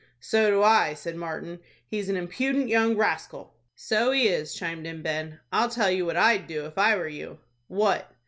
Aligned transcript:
"So 0.19 0.49
do 0.49 0.63
I," 0.63 0.95
said 0.95 1.15
Martin. 1.15 1.59
"He's 1.85 2.09
an 2.09 2.17
impudent 2.17 2.69
young 2.69 2.97
rascal." 2.97 3.53
"So 3.75 4.11
he 4.11 4.29
is," 4.29 4.51
chimed 4.55 4.87
in 4.87 5.03
Ben. 5.03 5.39
"I'll 5.53 5.69
tell 5.69 5.91
you 5.91 6.07
what 6.07 6.17
I'd 6.17 6.47
do, 6.47 6.65
if 6.65 6.75
I 6.75 6.95
were 6.95 7.07
you." 7.07 7.37
"What?" 7.67 8.11